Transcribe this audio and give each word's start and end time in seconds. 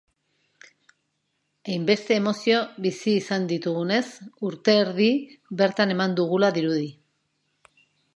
Hainbeste 1.73 2.15
emozio 2.21 2.61
bizi 2.85 3.13
izan 3.17 3.45
ditugunez, 3.51 3.99
urte 4.49 4.75
erdi 4.85 5.11
bertan 5.61 5.95
eman 5.97 6.17
dugula 6.21 6.51
dirudi. 6.57 6.89